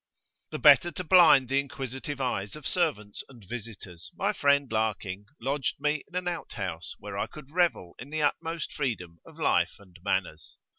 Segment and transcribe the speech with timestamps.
[0.51, 5.75] 11]The better to blind the inquisitive eyes of servants and visitors, my friend, Larking, lodged
[5.79, 9.75] me in an out house, where I could revel in the utmost freedom of life
[9.77, 10.57] and manners.